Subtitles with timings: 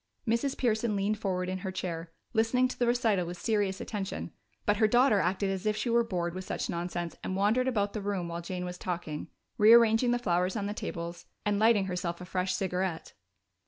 [0.27, 0.57] Mrs.
[0.57, 4.31] Pearson leaned forward in her chair, listening to the recital with serious attention,
[4.65, 7.93] but her daughter acted as if she were bored with such nonsense and wandered about
[7.93, 9.27] the room while Jane was talking,
[9.59, 13.13] rearranging the flowers on the tables and lighting herself a fresh cigarette.